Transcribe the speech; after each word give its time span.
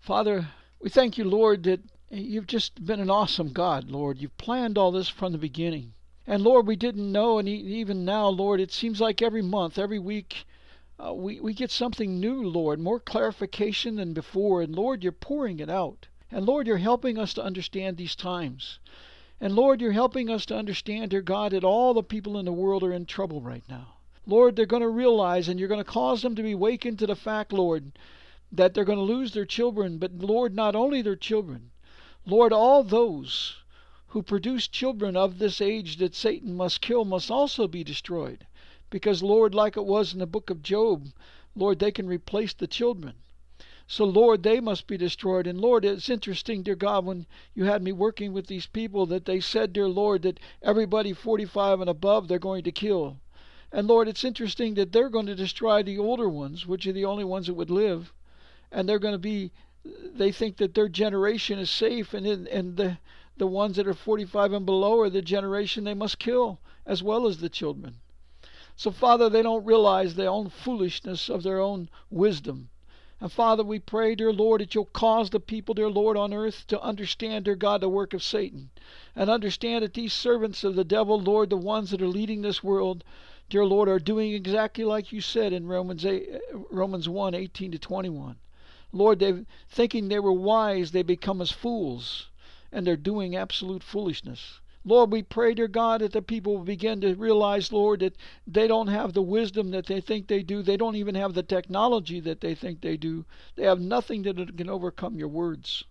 Father, 0.00 0.48
we 0.80 0.88
thank 0.88 1.18
you, 1.18 1.24
Lord, 1.24 1.64
that 1.64 1.80
you've 2.10 2.46
just 2.46 2.84
been 2.84 3.00
an 3.00 3.10
awesome 3.10 3.52
God, 3.52 3.90
Lord. 3.90 4.18
You've 4.18 4.36
planned 4.38 4.78
all 4.78 4.92
this 4.92 5.08
from 5.08 5.32
the 5.32 5.38
beginning. 5.38 5.92
And 6.26 6.42
Lord, 6.42 6.66
we 6.66 6.76
didn't 6.76 7.10
know, 7.10 7.38
and 7.38 7.48
even 7.48 8.04
now, 8.04 8.28
Lord, 8.28 8.60
it 8.60 8.72
seems 8.72 9.00
like 9.00 9.22
every 9.22 9.42
month, 9.42 9.78
every 9.78 9.98
week, 9.98 10.46
uh, 10.98 11.14
we, 11.14 11.40
we 11.40 11.54
get 11.54 11.70
something 11.70 12.18
new, 12.18 12.42
Lord, 12.42 12.80
more 12.80 13.00
clarification 13.00 13.96
than 13.96 14.12
before. 14.12 14.62
And 14.62 14.74
Lord, 14.74 15.02
you're 15.02 15.12
pouring 15.12 15.58
it 15.60 15.70
out. 15.70 16.06
And 16.30 16.44
Lord, 16.44 16.66
you're 16.66 16.76
helping 16.76 17.18
us 17.18 17.32
to 17.34 17.42
understand 17.42 17.96
these 17.96 18.14
times. 18.16 18.78
And 19.40 19.54
Lord, 19.54 19.80
you're 19.80 19.92
helping 19.92 20.28
us 20.28 20.44
to 20.46 20.56
understand, 20.56 21.10
dear 21.10 21.22
God, 21.22 21.52
that 21.52 21.64
all 21.64 21.94
the 21.94 22.02
people 22.02 22.38
in 22.38 22.44
the 22.44 22.52
world 22.52 22.82
are 22.82 22.92
in 22.92 23.06
trouble 23.06 23.40
right 23.40 23.64
now. 23.68 23.94
Lord, 24.26 24.56
they're 24.56 24.66
going 24.66 24.82
to 24.82 24.88
realize, 24.88 25.48
and 25.48 25.58
you're 25.58 25.68
going 25.68 25.84
to 25.84 25.90
cause 25.90 26.20
them 26.20 26.34
to 26.34 26.42
be 26.42 26.52
awakened 26.52 26.98
to 26.98 27.06
the 27.06 27.16
fact, 27.16 27.52
Lord, 27.52 27.98
that 28.50 28.74
they're 28.74 28.84
going 28.84 28.98
to 28.98 29.04
lose 29.04 29.32
their 29.32 29.44
children. 29.44 29.98
But 29.98 30.14
Lord, 30.14 30.54
not 30.54 30.74
only 30.74 31.02
their 31.02 31.16
children, 31.16 31.70
Lord, 32.26 32.52
all 32.52 32.82
those 32.82 33.56
who 34.08 34.22
produce 34.22 34.68
children 34.68 35.16
of 35.16 35.38
this 35.38 35.60
age 35.60 35.98
that 35.98 36.14
Satan 36.14 36.54
must 36.54 36.80
kill 36.80 37.04
must 37.04 37.30
also 37.30 37.68
be 37.68 37.84
destroyed. 37.84 38.46
Because, 38.90 39.22
Lord, 39.22 39.54
like 39.54 39.76
it 39.76 39.84
was 39.84 40.14
in 40.14 40.18
the 40.18 40.26
book 40.26 40.48
of 40.48 40.62
Job, 40.62 41.08
Lord, 41.54 41.78
they 41.78 41.92
can 41.92 42.06
replace 42.06 42.54
the 42.54 42.66
children. 42.66 43.14
So, 43.86 44.04
Lord, 44.04 44.42
they 44.42 44.60
must 44.60 44.86
be 44.86 44.96
destroyed. 44.96 45.46
And, 45.46 45.60
Lord, 45.60 45.84
it's 45.84 46.08
interesting, 46.08 46.62
dear 46.62 46.74
God, 46.74 47.04
when 47.04 47.26
you 47.54 47.64
had 47.64 47.82
me 47.82 47.92
working 47.92 48.32
with 48.32 48.46
these 48.46 48.66
people, 48.66 49.04
that 49.06 49.26
they 49.26 49.40
said, 49.40 49.72
dear 49.72 49.88
Lord, 49.88 50.22
that 50.22 50.40
everybody 50.62 51.12
45 51.12 51.80
and 51.80 51.90
above 51.90 52.28
they're 52.28 52.38
going 52.38 52.64
to 52.64 52.72
kill. 52.72 53.18
And, 53.72 53.88
Lord, 53.88 54.08
it's 54.08 54.24
interesting 54.24 54.74
that 54.74 54.92
they're 54.92 55.10
going 55.10 55.26
to 55.26 55.34
destroy 55.34 55.82
the 55.82 55.98
older 55.98 56.28
ones, 56.28 56.66
which 56.66 56.86
are 56.86 56.92
the 56.92 57.04
only 57.04 57.24
ones 57.24 57.46
that 57.46 57.54
would 57.54 57.70
live. 57.70 58.12
And 58.70 58.88
they're 58.88 58.98
going 58.98 59.14
to 59.14 59.18
be, 59.18 59.52
they 59.84 60.32
think 60.32 60.56
that 60.58 60.74
their 60.74 60.88
generation 60.88 61.58
is 61.58 61.70
safe, 61.70 62.14
and, 62.14 62.26
and 62.26 62.76
the, 62.76 62.98
the 63.36 63.46
ones 63.46 63.76
that 63.76 63.86
are 63.86 63.94
45 63.94 64.52
and 64.52 64.66
below 64.66 65.00
are 65.00 65.10
the 65.10 65.22
generation 65.22 65.84
they 65.84 65.94
must 65.94 66.18
kill, 66.18 66.60
as 66.84 67.02
well 67.02 67.26
as 67.26 67.38
the 67.38 67.48
children. 67.48 68.00
So, 68.76 68.90
Father, 68.90 69.28
they 69.28 69.42
don't 69.42 69.64
realize 69.64 70.14
their 70.14 70.30
own 70.30 70.50
foolishness 70.50 71.28
of 71.28 71.42
their 71.42 71.60
own 71.60 71.88
wisdom. 72.10 72.68
And 73.20 73.32
Father, 73.32 73.64
we 73.64 73.80
pray, 73.80 74.14
dear 74.14 74.32
Lord, 74.32 74.60
that 74.60 74.76
you'll 74.76 74.84
cause 74.84 75.30
the 75.30 75.40
people, 75.40 75.74
dear 75.74 75.90
Lord, 75.90 76.16
on 76.16 76.32
earth 76.32 76.64
to 76.68 76.80
understand, 76.80 77.44
dear 77.44 77.56
God, 77.56 77.80
the 77.80 77.88
work 77.88 78.14
of 78.14 78.22
Satan. 78.22 78.70
And 79.16 79.28
understand 79.28 79.82
that 79.82 79.94
these 79.94 80.12
servants 80.12 80.62
of 80.62 80.76
the 80.76 80.84
devil, 80.84 81.20
Lord, 81.20 81.50
the 81.50 81.56
ones 81.56 81.90
that 81.90 82.00
are 82.00 82.06
leading 82.06 82.42
this 82.42 82.62
world, 82.62 83.02
dear 83.50 83.64
Lord, 83.64 83.88
are 83.88 83.98
doing 83.98 84.32
exactly 84.32 84.84
like 84.84 85.10
you 85.10 85.20
said 85.20 85.52
in 85.52 85.66
Romans 85.66 86.06
8, 86.06 86.30
Romans 86.70 87.08
1, 87.08 87.34
18 87.34 87.72
to 87.72 87.78
21. 87.78 88.36
Lord, 88.90 89.18
they 89.18 89.44
thinking 89.68 90.08
they 90.08 90.18
were 90.18 90.32
wise, 90.32 90.92
they 90.92 91.02
become 91.02 91.42
as 91.42 91.50
fools, 91.50 92.30
and 92.72 92.86
they're 92.86 92.96
doing 92.96 93.36
absolute 93.36 93.82
foolishness. 93.82 94.60
Lord, 94.82 95.12
we 95.12 95.22
pray, 95.22 95.52
dear 95.52 95.68
God, 95.68 96.00
that 96.00 96.12
the 96.12 96.22
people 96.22 96.56
will 96.56 96.64
begin 96.64 97.02
to 97.02 97.14
realize, 97.14 97.70
Lord, 97.70 98.00
that 98.00 98.16
they 98.46 98.66
don't 98.66 98.86
have 98.86 99.12
the 99.12 99.20
wisdom 99.20 99.72
that 99.72 99.84
they 99.84 100.00
think 100.00 100.26
they 100.26 100.42
do. 100.42 100.62
They 100.62 100.78
don't 100.78 100.96
even 100.96 101.14
have 101.16 101.34
the 101.34 101.42
technology 101.42 102.18
that 102.20 102.40
they 102.40 102.54
think 102.54 102.80
they 102.80 102.96
do. 102.96 103.26
They 103.56 103.64
have 103.64 103.78
nothing 103.78 104.22
that 104.22 104.56
can 104.56 104.70
overcome 104.70 105.16
your 105.16 105.28
words. 105.28 105.84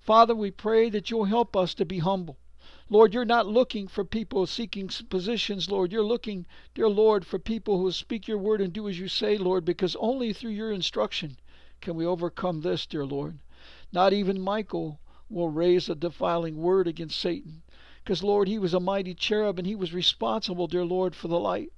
Father, 0.00 0.34
we 0.34 0.50
pray 0.50 0.88
that 0.88 1.10
you'll 1.10 1.24
help 1.24 1.54
us 1.54 1.74
to 1.74 1.84
be 1.84 1.98
humble. 1.98 2.38
Lord, 2.88 3.12
you're 3.12 3.26
not 3.26 3.46
looking 3.46 3.88
for 3.88 4.06
people 4.06 4.46
seeking 4.46 4.88
positions, 5.10 5.70
Lord. 5.70 5.92
You're 5.92 6.02
looking, 6.02 6.46
dear 6.72 6.88
Lord, 6.88 7.26
for 7.26 7.38
people 7.38 7.78
who 7.78 7.92
speak 7.92 8.26
your 8.26 8.38
word 8.38 8.62
and 8.62 8.72
do 8.72 8.88
as 8.88 8.98
you 8.98 9.08
say, 9.08 9.36
Lord, 9.36 9.66
because 9.66 9.94
only 9.96 10.32
through 10.32 10.52
your 10.52 10.72
instruction 10.72 11.36
can 11.80 11.94
we 11.94 12.04
overcome 12.04 12.60
this, 12.60 12.86
dear 12.86 13.06
Lord. 13.06 13.38
Not 13.92 14.12
even 14.12 14.40
Michael 14.40 15.00
will 15.30 15.48
raise 15.48 15.88
a 15.88 15.94
defiling 15.94 16.56
word 16.56 16.88
against 16.88 17.18
Satan. 17.18 17.62
Because, 18.02 18.22
Lord, 18.22 18.48
he 18.48 18.58
was 18.58 18.74
a 18.74 18.80
mighty 18.80 19.14
cherub 19.14 19.58
and 19.58 19.66
he 19.66 19.74
was 19.74 19.92
responsible, 19.92 20.66
dear 20.66 20.84
Lord, 20.84 21.14
for 21.14 21.28
the 21.28 21.38
light. 21.38 21.72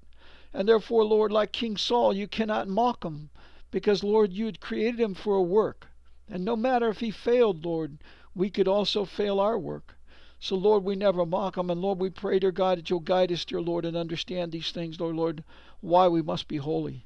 And 0.53 0.69
therefore, 0.69 1.05
Lord, 1.05 1.33
like 1.33 1.53
King 1.53 1.77
Saul, 1.77 2.12
you 2.15 2.28
cannot 2.28 2.69
mock 2.69 3.05
him. 3.05 3.31
Because, 3.71 4.03
Lord, 4.05 4.33
you 4.33 4.47
had 4.47 4.60
created 4.60 5.00
him 5.00 5.15
for 5.15 5.34
a 5.34 5.43
work. 5.43 5.89
And 6.28 6.44
no 6.44 6.56
matter 6.56 6.89
if 6.89 7.00
he 7.00 7.10
failed, 7.10 7.65
Lord, 7.65 7.99
we 8.34 8.50
could 8.50 8.69
also 8.69 9.05
fail 9.05 9.41
our 9.41 9.59
work. 9.59 9.97
So, 10.39 10.56
Lord, 10.56 10.84
we 10.84 10.97
never 10.97 11.27
mock 11.27 11.56
him. 11.56 11.69
And, 11.71 11.81
Lord, 11.81 11.99
we 11.99 12.10
pray, 12.10 12.39
dear 12.39 12.53
God, 12.53 12.78
that 12.78 12.91
you'll 12.91 13.00
guide 13.00 13.31
us, 13.33 13.44
dear 13.44 13.60
Lord, 13.60 13.84
and 13.84 13.97
understand 13.97 14.53
these 14.53 14.72
things, 14.72 14.99
Lord, 14.99 15.16
Lord, 15.16 15.44
why 15.81 16.09
we 16.09 16.22
must 16.22 16.49
be 16.49 16.56
holy. 16.56 17.05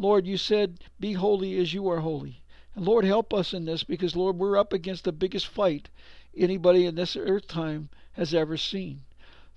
Lord, 0.00 0.28
you 0.28 0.36
said, 0.36 0.78
Be 1.00 1.14
holy 1.14 1.58
as 1.58 1.74
you 1.74 1.88
are 1.88 1.98
holy. 1.98 2.40
And 2.76 2.86
Lord, 2.86 3.04
help 3.04 3.34
us 3.34 3.52
in 3.52 3.64
this 3.64 3.82
because, 3.82 4.14
Lord, 4.14 4.38
we're 4.38 4.56
up 4.56 4.72
against 4.72 5.02
the 5.02 5.10
biggest 5.10 5.48
fight 5.48 5.88
anybody 6.36 6.86
in 6.86 6.94
this 6.94 7.16
earth 7.16 7.48
time 7.48 7.88
has 8.12 8.32
ever 8.32 8.56
seen. 8.56 9.00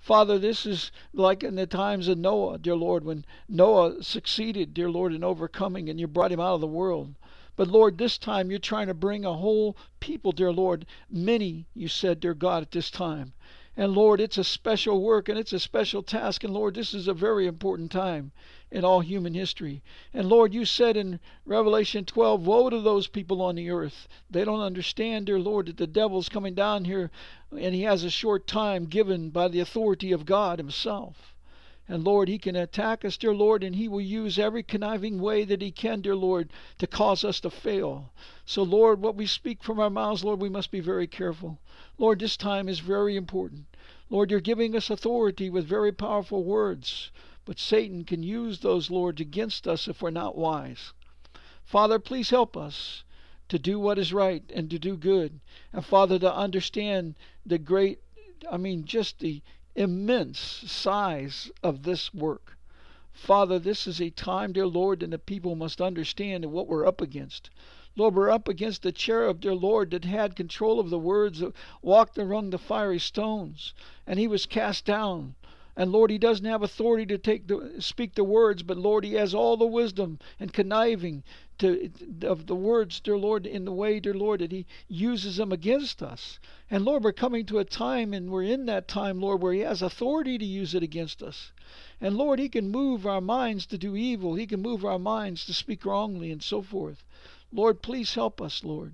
Father, 0.00 0.40
this 0.40 0.66
is 0.66 0.90
like 1.12 1.44
in 1.44 1.54
the 1.54 1.68
times 1.68 2.08
of 2.08 2.18
Noah, 2.18 2.58
dear 2.58 2.74
Lord, 2.74 3.04
when 3.04 3.24
Noah 3.48 4.02
succeeded, 4.02 4.74
dear 4.74 4.90
Lord, 4.90 5.14
in 5.14 5.22
overcoming 5.22 5.88
and 5.88 6.00
you 6.00 6.08
brought 6.08 6.32
him 6.32 6.40
out 6.40 6.56
of 6.56 6.60
the 6.60 6.66
world. 6.66 7.14
But 7.54 7.68
Lord, 7.68 7.98
this 7.98 8.18
time 8.18 8.50
you're 8.50 8.58
trying 8.58 8.88
to 8.88 8.94
bring 8.94 9.24
a 9.24 9.34
whole 9.34 9.76
people, 10.00 10.32
dear 10.32 10.52
Lord. 10.52 10.86
Many, 11.08 11.66
you 11.72 11.86
said, 11.86 12.18
dear 12.18 12.34
God, 12.34 12.64
at 12.64 12.72
this 12.72 12.90
time. 12.90 13.32
And 13.76 13.92
Lord, 13.92 14.20
it's 14.20 14.38
a 14.38 14.44
special 14.44 15.00
work 15.00 15.28
and 15.28 15.38
it's 15.38 15.52
a 15.52 15.60
special 15.60 16.02
task. 16.02 16.42
And 16.42 16.52
Lord, 16.52 16.74
this 16.74 16.92
is 16.92 17.06
a 17.06 17.14
very 17.14 17.46
important 17.46 17.92
time 17.92 18.32
in 18.72 18.86
all 18.86 19.00
human 19.00 19.34
history. 19.34 19.82
And 20.14 20.30
Lord, 20.30 20.54
you 20.54 20.64
said 20.64 20.96
in 20.96 21.20
Revelation 21.44 22.06
12, 22.06 22.46
Woe 22.46 22.70
to 22.70 22.80
those 22.80 23.06
people 23.06 23.42
on 23.42 23.54
the 23.54 23.68
earth. 23.68 24.08
They 24.30 24.44
don't 24.44 24.62
understand, 24.62 25.26
dear 25.26 25.38
Lord, 25.38 25.66
that 25.66 25.76
the 25.76 25.86
devil's 25.86 26.30
coming 26.30 26.54
down 26.54 26.86
here 26.86 27.10
and 27.50 27.74
he 27.74 27.82
has 27.82 28.02
a 28.02 28.10
short 28.10 28.46
time 28.46 28.86
given 28.86 29.28
by 29.28 29.48
the 29.48 29.60
authority 29.60 30.10
of 30.10 30.24
God 30.24 30.58
Himself. 30.58 31.34
And 31.86 32.02
Lord, 32.02 32.28
He 32.28 32.38
can 32.38 32.56
attack 32.56 33.04
us, 33.04 33.18
dear 33.18 33.34
Lord, 33.34 33.62
and 33.62 33.76
He 33.76 33.88
will 33.88 34.00
use 34.00 34.38
every 34.38 34.62
conniving 34.62 35.20
way 35.20 35.44
that 35.44 35.60
He 35.60 35.70
can, 35.70 36.00
dear 36.00 36.16
Lord, 36.16 36.50
to 36.78 36.86
cause 36.86 37.24
us 37.24 37.40
to 37.40 37.50
fail. 37.50 38.10
So, 38.46 38.62
Lord, 38.62 39.02
what 39.02 39.16
we 39.16 39.26
speak 39.26 39.62
from 39.62 39.78
our 39.78 39.90
mouths, 39.90 40.24
Lord, 40.24 40.40
we 40.40 40.48
must 40.48 40.70
be 40.70 40.80
very 40.80 41.06
careful. 41.06 41.58
Lord, 41.98 42.20
this 42.20 42.38
time 42.38 42.70
is 42.70 42.78
very 42.78 43.16
important. 43.16 43.66
Lord, 44.08 44.30
you're 44.30 44.40
giving 44.40 44.74
us 44.74 44.88
authority 44.88 45.50
with 45.50 45.66
very 45.66 45.92
powerful 45.92 46.44
words. 46.44 47.10
But 47.44 47.58
Satan 47.58 48.04
can 48.04 48.22
use 48.22 48.60
those, 48.60 48.90
lords 48.90 49.20
against 49.20 49.66
us 49.66 49.88
if 49.88 50.00
we're 50.00 50.10
not 50.10 50.36
wise. 50.36 50.92
Father, 51.64 51.98
please 51.98 52.30
help 52.30 52.56
us 52.56 53.04
to 53.48 53.58
do 53.58 53.78
what 53.78 53.98
is 53.98 54.12
right 54.12 54.44
and 54.54 54.70
to 54.70 54.78
do 54.78 54.96
good. 54.96 55.40
And 55.72 55.84
Father, 55.84 56.18
to 56.18 56.34
understand 56.34 57.16
the 57.44 57.58
great, 57.58 57.98
I 58.50 58.56
mean, 58.56 58.84
just 58.84 59.18
the 59.18 59.42
immense 59.74 60.38
size 60.38 61.50
of 61.62 61.82
this 61.82 62.14
work. 62.14 62.58
Father, 63.12 63.58
this 63.58 63.86
is 63.86 64.00
a 64.00 64.10
time, 64.10 64.52
dear 64.52 64.66
Lord, 64.66 65.02
and 65.02 65.12
the 65.12 65.18
people 65.18 65.54
must 65.54 65.80
understand 65.80 66.46
what 66.46 66.66
we're 66.66 66.86
up 66.86 67.00
against. 67.00 67.50
Lord, 67.94 68.14
we're 68.14 68.30
up 68.30 68.48
against 68.48 68.82
the 68.82 68.92
cherub, 68.92 69.40
dear 69.40 69.54
Lord, 69.54 69.90
that 69.90 70.04
had 70.04 70.34
control 70.34 70.80
of 70.80 70.88
the 70.88 70.98
words, 70.98 71.40
that 71.40 71.52
walked 71.82 72.16
among 72.16 72.50
the 72.50 72.58
fiery 72.58 72.98
stones, 72.98 73.74
and 74.06 74.18
he 74.18 74.26
was 74.26 74.46
cast 74.46 74.86
down. 74.86 75.34
And 75.74 75.90
Lord, 75.90 76.10
he 76.10 76.18
doesn't 76.18 76.44
have 76.44 76.62
authority 76.62 77.06
to 77.06 77.16
take 77.16 77.46
the 77.46 77.76
speak 77.78 78.14
the 78.14 78.24
words, 78.24 78.62
but 78.62 78.76
Lord, 78.76 79.04
he 79.04 79.14
has 79.14 79.32
all 79.32 79.56
the 79.56 79.66
wisdom 79.66 80.18
and 80.38 80.52
conniving 80.52 81.24
to 81.58 81.90
of 82.22 82.46
the 82.46 82.54
words, 82.54 83.00
dear 83.00 83.16
Lord, 83.16 83.46
in 83.46 83.64
the 83.64 83.72
way, 83.72 83.98
dear 83.98 84.12
Lord, 84.12 84.40
that 84.40 84.52
he 84.52 84.66
uses 84.86 85.36
them 85.36 85.50
against 85.50 86.02
us. 86.02 86.38
And 86.70 86.84
Lord, 86.84 87.04
we're 87.04 87.12
coming 87.12 87.46
to 87.46 87.58
a 87.58 87.64
time, 87.64 88.12
and 88.12 88.30
we're 88.30 88.42
in 88.42 88.66
that 88.66 88.86
time, 88.86 89.20
Lord, 89.20 89.40
where 89.40 89.54
he 89.54 89.60
has 89.60 89.80
authority 89.80 90.36
to 90.36 90.44
use 90.44 90.74
it 90.74 90.82
against 90.82 91.22
us. 91.22 91.52
And 92.00 92.18
Lord, 92.18 92.38
he 92.38 92.50
can 92.50 92.68
move 92.68 93.06
our 93.06 93.22
minds 93.22 93.64
to 93.66 93.78
do 93.78 93.96
evil. 93.96 94.34
He 94.34 94.46
can 94.46 94.60
move 94.60 94.84
our 94.84 94.98
minds 94.98 95.46
to 95.46 95.54
speak 95.54 95.86
wrongly 95.86 96.30
and 96.30 96.42
so 96.42 96.60
forth. 96.60 97.02
Lord, 97.50 97.80
please 97.80 98.14
help 98.14 98.42
us, 98.42 98.62
Lord, 98.62 98.92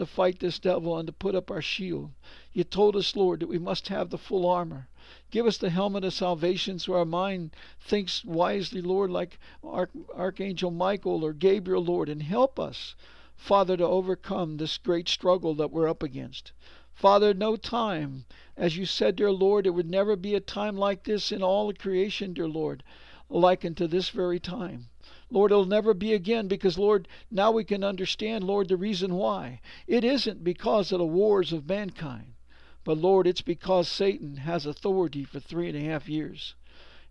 to 0.00 0.06
fight 0.06 0.40
this 0.40 0.58
devil 0.58 0.98
and 0.98 1.06
to 1.06 1.12
put 1.12 1.34
up 1.34 1.50
our 1.50 1.62
shield. 1.62 2.10
You 2.52 2.64
told 2.64 2.96
us, 2.96 3.14
Lord, 3.14 3.40
that 3.40 3.48
we 3.48 3.58
must 3.58 3.88
have 3.88 4.10
the 4.10 4.18
full 4.18 4.46
armor. 4.46 4.88
Give 5.30 5.46
us 5.46 5.58
the 5.58 5.70
helmet 5.70 6.04
of 6.04 6.12
salvation 6.12 6.78
so 6.78 6.94
our 6.94 7.04
mind 7.04 7.54
thinks 7.80 8.24
wisely, 8.24 8.82
Lord, 8.82 9.10
like 9.10 9.38
Arch- 9.62 9.90
Archangel 10.14 10.70
Michael 10.70 11.24
or 11.24 11.32
Gabriel, 11.32 11.84
Lord, 11.84 12.08
and 12.08 12.22
help 12.22 12.58
us, 12.58 12.94
Father, 13.36 13.76
to 13.76 13.84
overcome 13.86 14.56
this 14.56 14.78
great 14.78 15.08
struggle 15.08 15.54
that 15.54 15.70
we're 15.70 15.88
up 15.88 16.02
against. 16.02 16.52
Father, 16.92 17.32
no 17.32 17.56
time, 17.56 18.24
as 18.56 18.76
you 18.76 18.84
said, 18.84 19.16
dear 19.16 19.32
Lord, 19.32 19.66
it 19.66 19.70
would 19.70 19.88
never 19.88 20.16
be 20.16 20.34
a 20.34 20.40
time 20.40 20.76
like 20.76 21.04
this 21.04 21.30
in 21.32 21.42
all 21.42 21.72
creation, 21.72 22.34
dear 22.34 22.48
Lord, 22.48 22.82
like 23.28 23.64
unto 23.64 23.86
this 23.86 24.10
very 24.10 24.40
time. 24.40 24.88
Lord, 25.30 25.52
it'll 25.52 25.64
never 25.64 25.94
be 25.94 26.12
again 26.12 26.48
because, 26.48 26.76
Lord, 26.76 27.06
now 27.30 27.52
we 27.52 27.62
can 27.62 27.84
understand, 27.84 28.42
Lord, 28.42 28.68
the 28.68 28.76
reason 28.76 29.14
why. 29.14 29.60
It 29.86 30.02
isn't 30.02 30.42
because 30.42 30.90
of 30.90 30.98
the 30.98 31.06
wars 31.06 31.52
of 31.52 31.68
mankind, 31.68 32.34
but, 32.82 32.98
Lord, 32.98 33.28
it's 33.28 33.40
because 33.40 33.88
Satan 33.88 34.38
has 34.38 34.66
authority 34.66 35.22
for 35.22 35.38
three 35.38 35.68
and 35.68 35.76
a 35.76 35.88
half 35.88 36.08
years. 36.08 36.56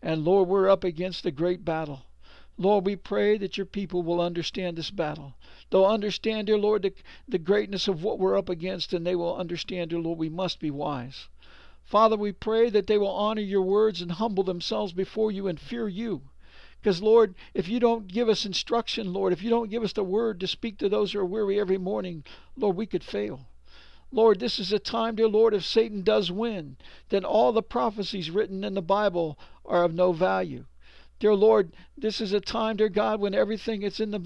And, 0.01 0.25
Lord, 0.25 0.49
we're 0.49 0.69
up 0.69 0.83
against 0.83 1.25
a 1.25 1.31
great 1.31 1.63
battle. 1.63 2.05
Lord, 2.57 2.85
we 2.85 2.97
pray 2.97 3.37
that 3.37 3.55
your 3.55 3.65
people 3.65 4.03
will 4.03 4.19
understand 4.19 4.77
this 4.77 4.91
battle. 4.91 5.35
They'll 5.69 5.85
understand, 5.85 6.47
dear 6.47 6.57
Lord, 6.57 6.81
the, 6.81 6.93
the 7.25 7.37
greatness 7.37 7.87
of 7.87 8.03
what 8.03 8.19
we're 8.19 8.37
up 8.37 8.49
against, 8.49 8.91
and 8.91 9.07
they 9.07 9.15
will 9.15 9.37
understand, 9.37 9.91
dear 9.91 9.99
Lord, 9.99 10.19
we 10.19 10.27
must 10.27 10.59
be 10.59 10.69
wise. 10.69 11.29
Father, 11.85 12.17
we 12.17 12.33
pray 12.33 12.69
that 12.69 12.87
they 12.87 12.97
will 12.97 13.07
honor 13.07 13.41
your 13.41 13.61
words 13.61 14.01
and 14.01 14.11
humble 14.11 14.43
themselves 14.43 14.91
before 14.91 15.31
you 15.31 15.47
and 15.47 15.57
fear 15.57 15.87
you. 15.87 16.23
Because, 16.81 17.01
Lord, 17.01 17.35
if 17.53 17.67
you 17.67 17.79
don't 17.79 18.07
give 18.07 18.29
us 18.29 18.45
instruction, 18.45 19.11
Lord, 19.11 19.33
if 19.33 19.43
you 19.43 19.49
don't 19.49 19.69
give 19.69 19.83
us 19.83 19.93
the 19.93 20.03
word 20.03 20.39
to 20.39 20.47
speak 20.47 20.77
to 20.77 20.89
those 20.89 21.11
who 21.11 21.19
are 21.19 21.25
weary 21.25 21.59
every 21.59 21.77
morning, 21.77 22.23
Lord, 22.55 22.77
we 22.77 22.85
could 22.85 23.03
fail. 23.03 23.47
Lord, 24.11 24.39
this 24.39 24.57
is 24.59 24.71
a 24.71 24.79
time, 24.79 25.15
dear 25.15 25.27
Lord, 25.27 25.53
if 25.53 25.65
Satan 25.65 26.01
does 26.01 26.31
win, 26.31 26.77
then 27.09 27.25
all 27.25 27.51
the 27.51 27.61
prophecies 27.61 28.31
written 28.31 28.63
in 28.63 28.73
the 28.73 28.81
Bible 28.81 29.37
are 29.65 29.83
of 29.83 29.93
no 29.93 30.13
value. 30.13 30.65
Dear 31.19 31.35
Lord, 31.35 31.73
this 31.97 32.21
is 32.21 32.31
a 32.31 32.39
time, 32.39 32.77
dear 32.77 32.87
God, 32.87 33.19
when 33.19 33.35
everything 33.35 33.81
that's 33.81 33.99
in 33.99 34.11
the 34.11 34.19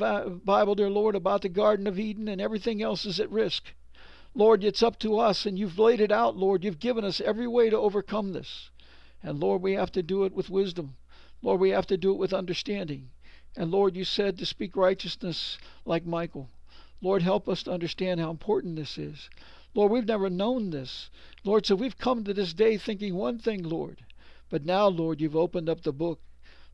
Bible, 0.46 0.76
dear 0.76 0.92
Lord, 0.92 1.16
about 1.16 1.42
the 1.42 1.50
Garden 1.50 1.88
of 1.88 2.00
Eden 2.00 2.28
and 2.28 2.40
everything 2.40 2.84
else 2.84 3.04
is 3.04 3.20
at 3.20 3.32
risk. 3.32 3.74
Lord, 4.36 4.64
it's 4.64 4.84
up 4.84 5.00
to 5.00 5.18
us, 5.18 5.46
and 5.46 5.58
you've 5.58 5.80
laid 5.80 6.00
it 6.00 6.12
out, 6.12 6.38
Lord. 6.38 6.64
You've 6.64 6.80
given 6.80 7.04
us 7.04 7.20
every 7.20 7.48
way 7.48 7.70
to 7.70 7.78
overcome 7.78 8.34
this. 8.34 8.70
And 9.22 9.40
Lord, 9.40 9.62
we 9.62 9.74
have 9.74 9.92
to 9.94 10.04
do 10.04 10.24
it 10.24 10.34
with 10.34 10.50
wisdom. 10.50 10.96
Lord, 11.44 11.60
we 11.60 11.70
have 11.70 11.86
to 11.88 11.98
do 11.98 12.12
it 12.12 12.18
with 12.18 12.34
understanding. 12.34 13.10
And 13.56 13.70
Lord, 13.70 13.96
you 13.96 14.06
said 14.06 14.38
to 14.38 14.46
speak 14.46 14.76
righteousness 14.76 15.58
like 15.86 16.06
Michael. 16.06 16.50
Lord, 17.02 17.22
help 17.22 17.50
us 17.50 17.64
to 17.64 17.72
understand 17.72 18.20
how 18.22 18.32
important 18.32 18.78
this 18.78 18.98
is. 18.98 19.30
Lord, 19.76 19.92
we've 19.92 20.08
never 20.08 20.30
known 20.30 20.70
this. 20.70 21.10
Lord, 21.44 21.66
so 21.66 21.76
we've 21.76 21.98
come 21.98 22.24
to 22.24 22.34
this 22.34 22.54
day 22.54 22.78
thinking 22.78 23.16
one 23.16 23.40
thing, 23.40 23.62
Lord. 23.62 24.06
But 24.50 24.66
now, 24.66 24.88
Lord, 24.88 25.20
you've 25.20 25.36
opened 25.36 25.68
up 25.68 25.82
the 25.82 25.92
book. 25.92 26.22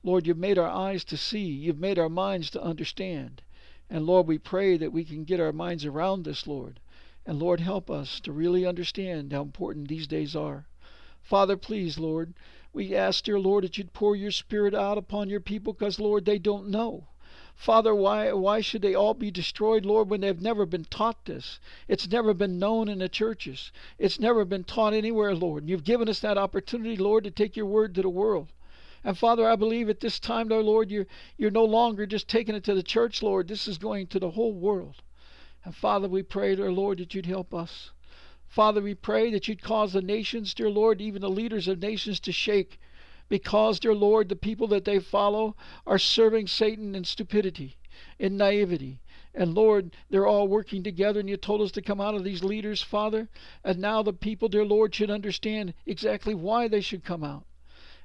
Lord, 0.04 0.28
you've 0.28 0.38
made 0.38 0.58
our 0.58 0.70
eyes 0.70 1.04
to 1.06 1.18
see. 1.18 1.46
You've 1.46 1.80
made 1.80 1.98
our 1.98 2.10
minds 2.10 2.52
to 2.52 2.62
understand. 2.62 3.42
And 3.90 4.06
Lord, 4.06 4.28
we 4.28 4.38
pray 4.38 4.78
that 4.78 4.94
we 4.94 5.04
can 5.04 5.24
get 5.24 5.40
our 5.40 5.52
minds 5.52 5.84
around 5.84 6.24
this, 6.24 6.46
Lord. 6.46 6.80
And 7.26 7.40
Lord, 7.40 7.60
help 7.60 7.90
us 7.90 8.20
to 8.22 8.32
really 8.32 8.66
understand 8.66 9.34
how 9.34 9.42
important 9.42 9.88
these 9.88 10.08
days 10.08 10.36
are. 10.36 10.68
Father, 11.24 11.58
please, 11.58 11.98
Lord, 11.98 12.34
we 12.72 12.96
ask, 12.96 13.24
dear 13.24 13.40
Lord, 13.40 13.64
that 13.64 13.78
you'd 13.78 13.94
pour 13.94 14.16
your 14.16 14.32
Spirit 14.32 14.74
out 14.74 14.98
upon 14.98 15.30
your 15.30 15.40
people 15.40 15.74
because, 15.74 16.00
Lord, 16.00 16.26
they 16.26 16.38
don't 16.38 16.70
know. 16.70 17.08
Father, 17.56 17.94
why, 17.94 18.32
why 18.32 18.62
should 18.62 18.82
they 18.82 18.96
all 18.96 19.14
be 19.14 19.32
destroyed, 19.32 19.86
Lord, 19.86 20.10
when 20.10 20.22
they've 20.22 20.42
never 20.42 20.66
been 20.66 20.86
taught 20.86 21.26
this? 21.26 21.60
It's 21.90 22.08
never 22.08 22.34
been 22.34 22.58
known 22.58 22.88
in 22.88 23.00
the 23.00 23.10
churches. 23.10 23.74
It's 23.98 24.20
never 24.20 24.46
been 24.46 24.64
taught 24.64 24.94
anywhere, 24.94 25.36
Lord. 25.36 25.64
And 25.64 25.70
you've 25.70 25.84
given 25.84 26.08
us 26.08 26.22
that 26.22 26.38
opportunity, 26.38 26.96
Lord, 26.96 27.26
to 27.26 27.32
take 27.32 27.58
your 27.58 27.66
word 27.66 27.96
to 27.96 28.02
the 28.02 28.10
world. 28.10 28.54
And 29.04 29.18
Father, 29.18 29.46
I 29.46 29.56
believe 29.56 29.90
at 29.90 30.00
this 30.00 30.20
time, 30.20 30.48
though, 30.48 30.62
Lord, 30.62 30.90
you're, 30.90 31.08
you're 31.38 31.52
no 31.52 31.66
longer 31.66 32.06
just 32.06 32.30
taking 32.30 32.56
it 32.56 32.64
to 32.64 32.74
the 32.74 32.84
church, 32.84 33.22
Lord. 33.22 33.48
This 33.48 33.68
is 33.68 33.78
going 33.78 34.08
to 34.08 34.20
the 34.20 34.32
whole 34.32 34.54
world. 34.54 35.02
And 35.66 35.76
Father, 35.76 36.08
we 36.08 36.24
pray, 36.24 36.56
dear 36.56 36.72
Lord, 36.72 37.00
that 37.00 37.14
you'd 37.14 37.26
help 37.26 37.54
us. 37.54 37.92
Father, 38.50 38.82
we 38.82 38.96
pray 38.96 39.30
that 39.30 39.48
you'd 39.48 39.62
cause 39.62 39.94
the 39.94 40.02
nations, 40.02 40.56
dear 40.56 40.72
Lord, 40.72 41.02
even 41.02 41.22
the 41.22 41.30
leaders 41.30 41.68
of 41.68 41.80
nations 41.80 42.20
to 42.22 42.32
shake 42.32 42.80
because, 43.30 43.80
dear 43.80 43.94
Lord, 43.94 44.28
the 44.28 44.36
people 44.36 44.68
that 44.70 44.86
they 44.86 45.00
follow 45.00 45.56
are 45.86 46.00
serving 46.00 46.48
Satan 46.48 46.96
in 46.96 47.04
stupidity, 47.04 47.78
in 48.18 48.38
naivety. 48.38 49.02
And 49.36 49.54
Lord, 49.54 49.96
they're 50.10 50.26
all 50.26 50.48
working 50.48 50.82
together, 50.82 51.20
and 51.20 51.30
you 51.30 51.38
told 51.38 51.62
us 51.62 51.72
to 51.74 51.82
come 51.84 52.02
out 52.02 52.16
of 52.16 52.24
these 52.24 52.44
leaders, 52.44 52.82
Father. 52.82 53.30
And 53.64 53.78
now 53.78 54.02
the 54.02 54.14
people, 54.14 54.50
dear 54.50 54.66
Lord, 54.66 54.96
should 54.96 55.12
understand 55.12 55.76
exactly 55.86 56.34
why 56.34 56.68
they 56.68 56.82
should 56.82 57.04
come 57.04 57.24
out. 57.24 57.46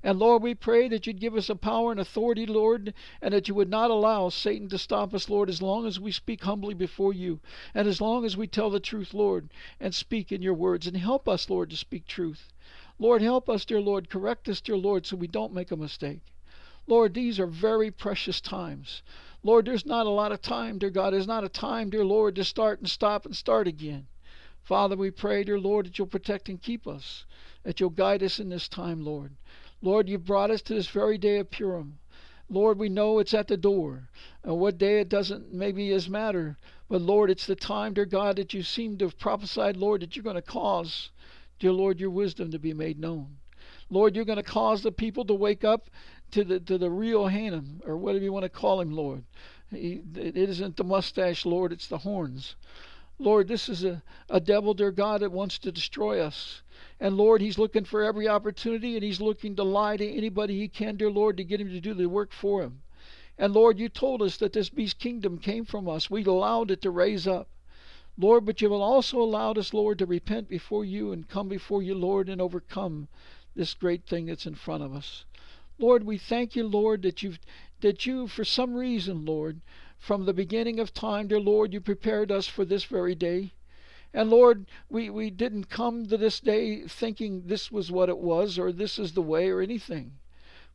And 0.07 0.19
Lord, 0.19 0.43
we 0.43 0.55
pray 0.55 0.87
that 0.89 1.07
you'd 1.07 1.19
give 1.19 1.35
us 1.35 1.49
a 1.49 1.57
power 1.57 1.91
and 1.91 1.99
authority, 1.99 2.45
Lord, 2.45 2.93
and 3.23 3.33
that 3.33 3.49
you 3.49 3.55
would 3.55 3.71
not 3.71 3.91
allow 3.91 4.29
Satan 4.29 4.69
to 4.69 4.77
stop 4.77 5.15
us, 5.15 5.31
Lord, 5.31 5.49
as 5.49 5.63
long 5.63 5.87
as 5.87 5.99
we 5.99 6.13
speak 6.13 6.45
humbly 6.45 6.75
before 6.75 7.15
you, 7.15 7.41
and 7.75 7.89
as 7.89 8.03
long 8.03 8.27
as 8.27 8.37
we 8.37 8.47
tell 8.47 8.69
the 8.69 8.81
truth, 8.81 9.15
Lord, 9.15 9.49
and 9.81 9.95
speak 9.95 10.31
in 10.31 10.43
your 10.43 10.53
words. 10.53 10.87
And 10.87 10.95
help 10.95 11.27
us, 11.27 11.49
Lord, 11.49 11.71
to 11.71 11.77
speak 11.79 12.07
truth. 12.07 12.53
Lord, 12.99 13.23
help 13.23 13.49
us, 13.49 13.65
dear 13.65 13.81
Lord. 13.81 14.11
Correct 14.11 14.47
us, 14.47 14.61
dear 14.61 14.77
Lord, 14.77 15.07
so 15.07 15.17
we 15.17 15.27
don't 15.27 15.55
make 15.55 15.71
a 15.71 15.77
mistake. 15.77 16.21
Lord, 16.87 17.15
these 17.15 17.41
are 17.41 17.47
very 17.47 17.91
precious 17.91 18.43
times. 18.43 19.03
Lord, 19.43 19.65
there's 19.65 19.87
not 19.87 20.05
a 20.05 20.11
lot 20.11 20.33
of 20.33 20.43
time, 20.43 20.77
dear 20.77 20.91
God. 20.91 21.15
There's 21.15 21.27
not 21.27 21.45
a 21.45 21.49
time, 21.49 21.89
dear 21.89 22.05
Lord, 22.05 22.35
to 22.35 22.45
start 22.45 22.79
and 22.79 22.91
stop 22.91 23.25
and 23.25 23.35
start 23.35 23.67
again. 23.67 24.07
Father, 24.63 24.97
we 24.97 25.11
pray, 25.11 25.45
dear 25.45 25.59
Lord, 25.59 25.87
that 25.87 25.99
you'll 25.99 26.07
protect 26.09 26.51
and 26.51 26.61
keep 26.61 26.87
us, 26.87 27.25
that 27.63 27.81
you'll 27.81 27.89
guide 27.89 28.23
us 28.23 28.39
in 28.39 28.51
this 28.51 28.69
time, 28.69 29.03
Lord. 29.03 29.33
Lord, 29.83 30.09
you've 30.09 30.25
brought 30.25 30.51
us 30.51 30.63
to 30.63 30.75
this 30.75 30.89
very 30.89 31.19
day 31.19 31.39
of 31.39 31.51
Purim. 31.51 31.99
Lord, 32.49 32.79
we 32.79 32.89
know 32.89 33.19
it's 33.19 33.35
at 33.35 33.49
the 33.49 33.57
door. 33.57 34.09
And 34.43 34.59
what 34.59 34.79
day 34.79 35.01
it 35.01 35.09
doesn't 35.09 35.53
maybe 35.53 35.91
is 35.91 36.09
matter. 36.09 36.59
But 36.89 37.03
Lord, 37.03 37.31
it's 37.31 37.47
the 37.47 37.57
time, 37.57 37.95
dear 37.95 38.05
God, 38.05 38.37
that 38.37 38.53
you 38.53 38.63
seem 38.63 38.99
to 38.99 39.07
have 39.07 39.19
prophesied, 39.19 39.77
Lord, 39.77 40.03
that 40.03 40.15
you're 40.15 40.23
going 40.23 40.37
to 40.37 40.43
cause, 40.43 41.11
dear 41.59 41.73
Lord, 41.73 41.99
your 41.99 42.11
wisdom 42.11 42.51
to 42.51 42.59
be 42.59 42.75
made 42.75 42.99
known. 42.99 43.39
Lord, 43.91 44.15
you're 44.17 44.25
going 44.25 44.37
to 44.37 44.43
cause 44.43 44.83
the 44.83 44.93
people 44.93 45.25
to 45.27 45.35
wake 45.35 45.65
up 45.65 45.89
to 46.33 46.45
the 46.45 46.61
to 46.61 46.79
the 46.79 46.91
real 46.91 47.27
Haman, 47.29 47.83
or 47.87 47.97
whatever 47.97 48.25
you 48.25 48.33
want 48.33 48.45
to 48.45 48.49
call 48.49 48.81
him, 48.81 48.93
Lord. 48.93 49.25
He, 49.71 50.03
it 50.15 50.37
isn't 50.37 50.77
the 50.77 50.85
mustache, 50.85 51.47
Lord, 51.47 51.73
it's 51.73 51.87
the 51.87 51.99
horns. 51.99 52.57
Lord, 53.19 53.47
this 53.47 53.69
is 53.69 53.85
a, 53.85 54.03
a 54.29 54.41
devil, 54.41 54.75
dear 54.75 54.91
God, 54.91 55.21
that 55.21 55.31
wants 55.31 55.59
to 55.59 55.73
destroy 55.73 56.21
us. 56.21 56.63
And 56.99 57.17
Lord, 57.17 57.41
he's 57.41 57.59
looking 57.59 57.85
for 57.85 58.03
every 58.03 58.29
opportunity 58.29 58.97
and 58.97 59.05
he's 59.05 59.21
looking 59.21 59.55
to 59.57 59.63
lie 59.63 59.97
to 59.97 60.17
anybody 60.17 60.59
he 60.59 60.69
can, 60.69 60.97
dear 60.97 61.11
Lord, 61.11 61.37
to 61.37 61.45
get 61.45 61.61
him 61.61 61.69
to 61.69 61.81
do 61.81 61.95
the 61.95 62.07
work 62.07 62.33
for 62.33 62.63
him. 62.63 62.83
And 63.39 63.53
Lord, 63.53 63.79
you 63.79 63.89
told 63.89 64.23
us 64.23 64.37
that 64.39 64.53
this 64.53 64.69
beast 64.69 64.99
kingdom 64.99 65.39
came 65.39 65.65
from 65.65 65.89
us. 65.89 66.11
We 66.11 66.25
allowed 66.25 66.71
it 66.71 66.83
to 66.83 66.91
raise 66.91 67.27
up. 67.27 67.49
Lord, 68.17 68.45
but 68.45 68.61
you 68.61 68.71
have 68.71 68.81
also 68.81 69.21
allowed 69.21 69.59
us, 69.59 69.75
Lord, 69.75 69.99
to 69.99 70.07
repent 70.07 70.49
before 70.49 70.85
you 70.85 71.11
and 71.11 71.29
come 71.29 71.49
before 71.49 71.83
you, 71.83 71.95
Lord, 71.95 72.29
and 72.29 72.41
overcome 72.41 73.09
this 73.57 73.75
great 73.75 74.07
thing 74.07 74.27
that's 74.27 74.47
in 74.47 74.55
front 74.55 74.85
of 74.85 74.95
us. 74.95 75.25
Lord, 75.79 76.05
we 76.05 76.19
thank 76.19 76.55
you, 76.55 76.67
Lord, 76.67 77.03
that 77.03 77.23
you've 77.23 77.41
that 77.81 78.07
you, 78.07 78.29
for 78.29 78.45
some 78.45 78.75
reason, 78.75 79.25
Lord, 79.25 79.61
from 80.05 80.27
the 80.27 80.35
beginning 80.35 80.79
of 80.79 80.93
time, 80.93 81.29
dear 81.29 81.41
Lord, 81.41 81.73
you 81.73 81.81
prepared 81.81 82.31
us 82.31 82.47
for 82.47 82.67
this 82.67 82.85
very 82.85 83.15
day. 83.15 83.55
And 84.13 84.29
Lord, 84.29 84.67
we, 84.91 85.09
we 85.09 85.31
didn't 85.31 85.71
come 85.71 86.07
to 86.09 86.19
this 86.19 86.41
day 86.41 86.87
thinking 86.87 87.47
this 87.47 87.73
was 87.73 87.91
what 87.91 88.11
it 88.11 88.19
was 88.19 88.59
or 88.59 88.71
this 88.71 88.99
is 88.99 89.15
the 89.15 89.23
way 89.23 89.49
or 89.49 89.63
anything. 89.63 90.19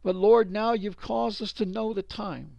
But 0.01 0.15
Lord, 0.15 0.51
now 0.51 0.73
you've 0.73 0.97
caused 0.97 1.43
us 1.43 1.53
to 1.53 1.65
know 1.67 1.93
the 1.93 2.01
time. 2.01 2.57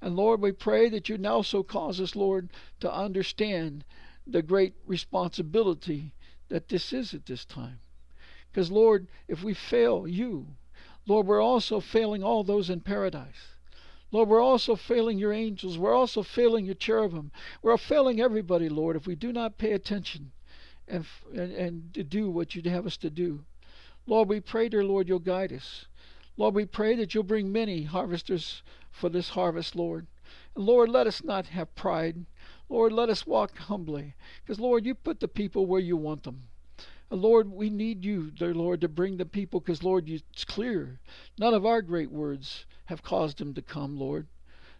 And 0.00 0.14
Lord, 0.14 0.40
we 0.40 0.52
pray 0.52 0.88
that 0.88 1.08
you 1.08 1.18
now 1.18 1.42
so 1.42 1.64
cause 1.64 2.00
us, 2.00 2.14
Lord, 2.14 2.50
to 2.78 2.94
understand 2.94 3.84
the 4.24 4.40
great 4.40 4.74
responsibility 4.86 6.12
that 6.48 6.68
this 6.68 6.92
is 6.92 7.12
at 7.12 7.26
this 7.26 7.44
time. 7.44 7.80
Because, 8.52 8.70
Lord, 8.70 9.08
if 9.26 9.42
we 9.42 9.52
fail 9.52 10.06
you, 10.06 10.46
Lord, 11.08 11.26
we're 11.26 11.42
also 11.42 11.80
failing 11.80 12.22
all 12.22 12.44
those 12.44 12.70
in 12.70 12.82
paradise. 12.82 13.57
Lord, 14.10 14.28
we're 14.28 14.40
also 14.40 14.74
failing 14.74 15.18
your 15.18 15.32
angels. 15.32 15.76
We're 15.76 15.94
also 15.94 16.22
failing 16.22 16.64
your 16.64 16.74
cherubim. 16.74 17.30
We're 17.62 17.76
failing 17.76 18.20
everybody, 18.20 18.68
Lord, 18.68 18.96
if 18.96 19.06
we 19.06 19.14
do 19.14 19.32
not 19.32 19.58
pay 19.58 19.72
attention 19.72 20.32
and, 20.86 21.04
and, 21.34 21.52
and 21.52 22.08
do 22.08 22.30
what 22.30 22.54
you'd 22.54 22.66
have 22.66 22.86
us 22.86 22.96
to 22.98 23.10
do. 23.10 23.44
Lord, 24.06 24.28
we 24.28 24.40
pray, 24.40 24.70
dear 24.70 24.84
Lord, 24.84 25.08
you'll 25.08 25.18
guide 25.18 25.52
us. 25.52 25.86
Lord, 26.38 26.54
we 26.54 26.64
pray 26.64 26.94
that 26.96 27.14
you'll 27.14 27.24
bring 27.24 27.52
many 27.52 27.82
harvesters 27.82 28.62
for 28.90 29.10
this 29.10 29.30
harvest, 29.30 29.76
Lord. 29.76 30.06
And 30.54 30.64
Lord, 30.64 30.88
let 30.88 31.06
us 31.06 31.22
not 31.22 31.46
have 31.46 31.74
pride. 31.74 32.24
Lord, 32.70 32.92
let 32.92 33.10
us 33.10 33.26
walk 33.26 33.58
humbly. 33.58 34.14
Because, 34.42 34.58
Lord, 34.58 34.86
you 34.86 34.94
put 34.94 35.20
the 35.20 35.28
people 35.28 35.66
where 35.66 35.80
you 35.80 35.96
want 35.96 36.22
them. 36.22 36.44
And 37.10 37.20
Lord, 37.20 37.50
we 37.50 37.68
need 37.68 38.04
you, 38.04 38.30
dear 38.30 38.54
Lord, 38.54 38.80
to 38.82 38.88
bring 38.88 39.16
the 39.16 39.26
people, 39.26 39.60
because, 39.60 39.82
Lord, 39.82 40.08
it's 40.08 40.44
clear. 40.44 41.00
None 41.38 41.54
of 41.54 41.66
our 41.66 41.82
great 41.82 42.10
words 42.10 42.64
have 42.88 43.02
caused 43.02 43.38
him 43.38 43.52
to 43.52 43.60
come, 43.60 43.98
Lord. 43.98 44.26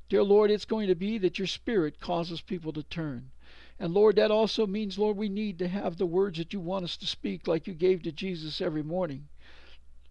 Dear 0.08 0.22
Lord, 0.22 0.50
it's 0.50 0.64
going 0.64 0.88
to 0.88 0.94
be 0.94 1.18
that 1.18 1.38
your 1.38 1.46
Spirit 1.46 2.00
causes 2.00 2.40
people 2.40 2.72
to 2.72 2.82
turn. 2.82 3.30
And 3.78 3.92
Lord, 3.92 4.16
that 4.16 4.30
also 4.30 4.66
means, 4.66 4.98
Lord, 4.98 5.18
we 5.18 5.28
need 5.28 5.58
to 5.58 5.68
have 5.68 5.98
the 5.98 6.06
words 6.06 6.38
that 6.38 6.54
you 6.54 6.58
want 6.58 6.86
us 6.86 6.96
to 6.96 7.06
speak 7.06 7.46
like 7.46 7.66
you 7.66 7.74
gave 7.74 8.02
to 8.02 8.10
Jesus 8.10 8.62
every 8.62 8.82
morning. 8.82 9.28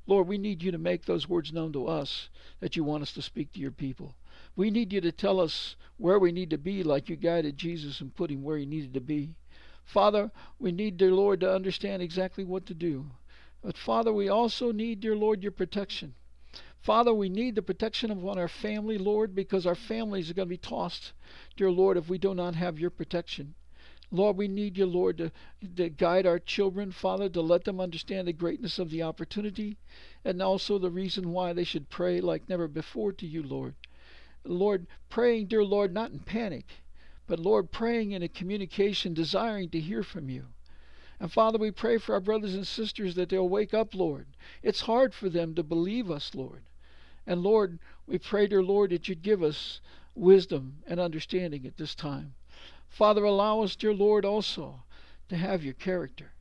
Lord, 0.05 0.27
we 0.27 0.37
need 0.37 0.61
you 0.61 0.71
to 0.71 0.77
make 0.77 1.05
those 1.05 1.27
words 1.27 1.51
known 1.51 1.73
to 1.73 1.87
us 1.87 2.29
that 2.59 2.75
you 2.75 2.83
want 2.83 3.01
us 3.01 3.13
to 3.13 3.21
speak 3.23 3.51
to 3.53 3.59
your 3.59 3.71
people. 3.71 4.13
We 4.55 4.69
need 4.69 4.93
you 4.93 5.01
to 5.01 5.11
tell 5.11 5.39
us 5.39 5.75
where 5.97 6.19
we 6.19 6.31
need 6.31 6.51
to 6.51 6.57
be, 6.59 6.83
like 6.83 7.09
you 7.09 7.15
guided 7.15 7.57
Jesus 7.57 7.99
and 7.99 8.15
put 8.15 8.29
him 8.29 8.43
where 8.43 8.59
he 8.59 8.67
needed 8.67 8.93
to 8.93 9.01
be. 9.01 9.33
Father, 9.83 10.29
we 10.59 10.71
need, 10.71 10.97
dear 10.97 11.11
Lord, 11.11 11.39
to 11.39 11.51
understand 11.51 12.03
exactly 12.03 12.43
what 12.43 12.67
to 12.67 12.75
do. 12.75 13.07
But 13.63 13.75
Father, 13.75 14.13
we 14.13 14.29
also 14.29 14.71
need, 14.71 14.99
dear 14.99 15.15
Lord, 15.15 15.41
your 15.41 15.51
protection. 15.51 16.13
Father, 16.81 17.13
we 17.13 17.29
need 17.29 17.55
the 17.55 17.61
protection 17.61 18.11
of 18.11 18.25
our 18.25 18.47
family, 18.47 18.97
Lord, 18.97 19.35
because 19.35 19.65
our 19.65 19.75
families 19.75 20.29
are 20.29 20.33
going 20.33 20.47
to 20.47 20.49
be 20.49 20.57
tossed, 20.57 21.11
dear 21.55 21.69
Lord, 21.69 21.97
if 21.97 22.09
we 22.09 22.17
do 22.17 22.33
not 22.33 22.55
have 22.55 22.79
your 22.79 22.89
protection. 22.89 23.55
Lord, 24.09 24.37
we 24.37 24.47
need 24.47 24.77
you, 24.77 24.85
Lord, 24.85 25.17
to, 25.17 25.31
to 25.75 25.89
guide 25.89 26.25
our 26.25 26.39
children, 26.39 26.91
Father, 26.91 27.27
to 27.27 27.41
let 27.41 27.65
them 27.65 27.81
understand 27.81 28.27
the 28.27 28.33
greatness 28.33 28.79
of 28.79 28.89
the 28.89 29.03
opportunity 29.03 29.77
and 30.23 30.41
also 30.41 30.77
the 30.77 30.89
reason 30.89 31.33
why 31.33 31.51
they 31.51 31.65
should 31.65 31.89
pray 31.89 32.21
like 32.21 32.47
never 32.47 32.69
before 32.69 33.11
to 33.11 33.27
you, 33.27 33.43
Lord. 33.43 33.75
Lord, 34.45 34.87
praying, 35.09 35.47
dear 35.47 35.65
Lord, 35.65 35.93
not 35.93 36.11
in 36.11 36.19
panic, 36.19 36.67
but 37.25 37.39
Lord, 37.39 37.69
praying 37.69 38.11
in 38.11 38.23
a 38.23 38.29
communication, 38.29 39.13
desiring 39.13 39.69
to 39.71 39.79
hear 39.81 40.03
from 40.03 40.29
you. 40.29 40.45
And 41.19 41.29
Father, 41.29 41.57
we 41.57 41.71
pray 41.71 41.97
for 41.97 42.13
our 42.13 42.21
brothers 42.21 42.55
and 42.55 42.65
sisters 42.65 43.15
that 43.15 43.27
they'll 43.27 43.49
wake 43.49 43.73
up, 43.73 43.93
Lord. 43.93 44.27
It's 44.63 44.81
hard 44.81 45.13
for 45.13 45.27
them 45.27 45.53
to 45.55 45.63
believe 45.63 46.09
us, 46.09 46.33
Lord. 46.33 46.63
And 47.27 47.43
Lord, 47.43 47.77
we 48.07 48.17
pray, 48.17 48.47
dear 48.47 48.63
Lord, 48.63 48.91
that 48.91 49.09
you'd 49.09 49.21
give 49.21 49.43
us 49.43 49.81
wisdom 50.15 50.77
and 50.87 50.99
understanding 50.99 51.65
at 51.67 51.77
this 51.77 51.93
time. 51.93 52.33
Father, 52.87 53.25
allow 53.25 53.61
us, 53.61 53.75
dear 53.75 53.93
Lord, 53.93 54.23
also 54.23 54.81
to 55.27 55.35
have 55.35 55.63
your 55.63 55.73
character. 55.73 56.31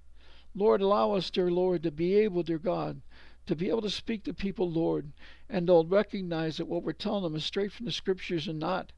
Lord, 0.54 0.80
allow 0.80 1.12
us, 1.12 1.28
dear 1.28 1.50
Lord, 1.50 1.82
to 1.82 1.90
be 1.90 2.14
able, 2.14 2.44
dear 2.44 2.58
God, 2.58 3.02
to 3.46 3.56
be 3.56 3.68
able 3.68 3.82
to 3.82 3.90
speak 3.90 4.24
to 4.24 4.32
people, 4.32 4.70
Lord, 4.70 5.12
and 5.50 5.68
they'll 5.68 5.84
recognize 5.84 6.56
that 6.56 6.66
what 6.66 6.82
we're 6.82 6.92
telling 6.92 7.24
them 7.24 7.36
is 7.36 7.44
straight 7.44 7.72
from 7.72 7.86
the 7.86 7.92
Scriptures 7.92 8.48
and 8.48 8.58
not, 8.58 8.92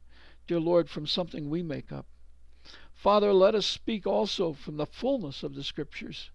dear 0.47 0.61
Lord, 0.61 0.88
from 0.88 1.07
something 1.07 1.49
we 1.49 1.62
make 1.62 1.90
up. 1.90 2.07
Father, 2.95 3.33
let 3.33 3.54
us 3.54 3.66
speak 3.66 4.07
also 4.07 4.52
from 4.52 4.76
the 4.76 4.87
fullness 4.87 5.42
of 5.42 5.54
the 5.54 5.64
Scriptures, 5.64 6.30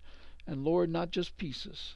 and 0.47 0.63
Lord, 0.63 0.89
not 0.89 1.11
just 1.11 1.37
pieces. 1.37 1.95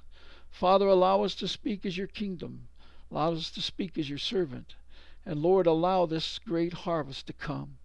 Father, 0.49 0.87
allow 0.87 1.23
us 1.23 1.35
to 1.35 1.47
speak 1.47 1.85
as 1.85 1.97
your 1.97 2.07
kingdom, 2.07 2.67
allow 3.11 3.33
us 3.33 3.51
to 3.51 3.61
speak 3.61 3.97
as 3.97 4.09
your 4.09 4.17
servant, 4.17 4.75
and 5.25 5.41
Lord, 5.41 5.67
allow 5.67 6.05
this 6.05 6.39
great 6.39 6.73
harvest 6.73 7.27
to 7.27 7.33
come. 7.33 7.77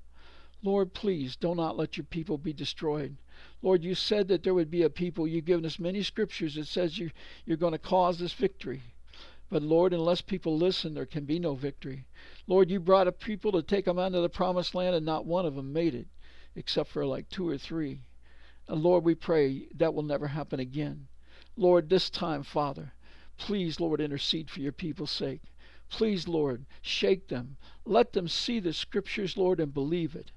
Lord, 0.62 0.94
please 0.94 1.34
do 1.34 1.54
not 1.54 1.76
let 1.76 1.96
your 1.96 2.04
people 2.04 2.38
be 2.38 2.52
destroyed. 2.52 3.16
Lord, 3.62 3.82
you 3.82 3.94
said 3.94 4.28
that 4.28 4.42
there 4.42 4.54
would 4.54 4.70
be 4.70 4.82
a 4.82 4.90
people. 4.90 5.26
You've 5.26 5.44
given 5.44 5.66
us 5.66 5.78
many 5.78 6.02
scriptures 6.02 6.54
that 6.54 6.66
says 6.66 6.98
you, 6.98 7.10
you're 7.44 7.56
going 7.56 7.72
to 7.72 7.78
cause 7.78 8.18
this 8.18 8.32
victory. 8.32 8.82
But 9.50 9.62
Lord, 9.62 9.92
unless 9.92 10.20
people 10.20 10.56
listen, 10.56 10.94
there 10.94 11.04
can 11.04 11.24
be 11.24 11.38
no 11.38 11.54
victory. 11.54 12.06
Lord, 12.46 12.70
you 12.70 12.80
brought 12.80 13.08
a 13.08 13.12
people 13.12 13.52
to 13.52 13.62
take 13.62 13.84
them 13.84 13.98
out 13.98 14.14
of 14.14 14.22
the 14.22 14.28
promised 14.28 14.74
land, 14.74 14.94
and 14.94 15.04
not 15.04 15.26
one 15.26 15.44
of 15.44 15.56
them 15.56 15.72
made 15.72 15.94
it, 15.94 16.06
except 16.54 16.90
for 16.90 17.04
like 17.04 17.28
two 17.28 17.48
or 17.48 17.58
three. 17.58 18.00
And 18.68 18.82
Lord, 18.82 19.04
we 19.04 19.14
pray 19.14 19.66
that 19.74 19.94
will 19.94 20.04
never 20.04 20.28
happen 20.28 20.60
again. 20.60 21.08
Lord, 21.56 21.88
this 21.88 22.08
time, 22.08 22.44
Father, 22.44 22.94
please, 23.36 23.80
Lord, 23.80 24.00
intercede 24.00 24.50
for 24.50 24.60
your 24.60 24.72
people's 24.72 25.10
sake. 25.10 25.42
Please, 25.88 26.26
Lord, 26.26 26.64
shake 26.80 27.28
them. 27.28 27.56
Let 27.84 28.12
them 28.12 28.28
see 28.28 28.60
the 28.60 28.72
scriptures, 28.72 29.36
Lord, 29.36 29.60
and 29.60 29.74
believe 29.74 30.14
it. 30.14 30.32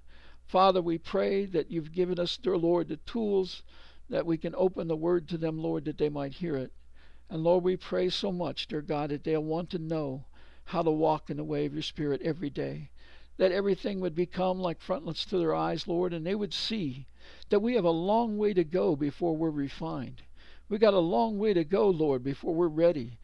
Father, 0.48 0.82
we 0.82 0.98
pray 0.98 1.46
that 1.46 1.72
you've 1.72 1.92
given 1.92 2.20
us, 2.20 2.38
dear 2.38 2.58
Lord, 2.58 2.88
the 2.88 2.98
tools 2.98 3.64
that 4.10 4.26
we 4.26 4.38
can 4.38 4.54
open 4.56 4.88
the 4.88 4.96
word 4.96 5.28
to 5.30 5.38
them, 5.38 5.58
Lord, 5.58 5.86
that 5.86 5.98
they 5.98 6.10
might 6.10 6.34
hear 6.34 6.56
it. 6.56 6.72
And 7.30 7.44
Lord, 7.44 7.64
we 7.64 7.78
pray 7.78 8.10
so 8.10 8.32
much, 8.32 8.68
dear 8.68 8.82
God, 8.82 9.10
that 9.10 9.24
they'll 9.24 9.44
want 9.44 9.70
to 9.72 9.80
know 9.80 10.26
how 10.66 10.82
to 10.84 10.92
walk 10.92 11.30
in 11.30 11.38
the 11.38 11.44
way 11.44 11.66
of 11.66 11.74
your 11.74 11.82
Spirit 11.82 12.22
every 12.22 12.50
day. 12.50 12.90
That 13.38 13.52
everything 13.52 14.00
would 14.02 14.16
become 14.16 14.60
like 14.60 14.80
frontlets 14.82 15.26
to 15.26 15.38
their 15.38 15.56
eyes, 15.56 15.88
Lord, 15.88 16.14
and 16.14 16.26
they 16.26 16.36
would 16.36 16.54
see 16.54 17.08
that 17.50 17.62
we 17.62 17.74
have 17.76 17.86
a 17.86 17.90
long 17.90 18.38
way 18.38 18.54
to 18.54 18.64
go 18.64 18.96
before 18.96 19.36
we're 19.36 19.50
refined. 19.50 20.22
We 20.68 20.78
got 20.78 20.94
a 20.94 21.00
long 21.00 21.38
way 21.38 21.54
to 21.54 21.64
go, 21.64 21.90
Lord, 21.90 22.24
before 22.24 22.54
we're 22.54 22.68
ready 22.68 23.20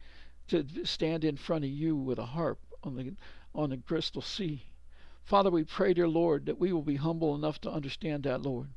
to 0.48 0.64
stand 0.84 1.24
in 1.24 1.36
front 1.36 1.64
of 1.64 1.70
you 1.70 1.96
with 1.96 2.18
a 2.18 2.26
harp 2.26 2.58
on 2.82 2.96
the 2.96 3.14
on 3.54 3.70
the 3.70 3.76
crystal 3.76 4.22
sea. 4.22 4.64
Father, 5.24 5.50
we 5.50 5.64
pray, 5.64 5.94
dear 5.94 6.08
Lord, 6.08 6.46
that 6.46 6.58
we 6.58 6.72
will 6.72 6.82
be 6.82 6.96
humble 6.96 7.34
enough 7.34 7.60
to 7.60 7.70
understand 7.70 8.22
that, 8.24 8.42
Lord. 8.42 8.68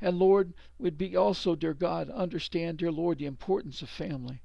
And 0.00 0.18
Lord, 0.18 0.52
we'd 0.78 0.98
be 0.98 1.16
also, 1.16 1.54
dear 1.54 1.74
God, 1.74 2.10
understand, 2.10 2.78
dear 2.78 2.92
Lord, 2.92 3.18
the 3.18 3.26
importance 3.26 3.82
of 3.82 3.88
family. 3.88 4.40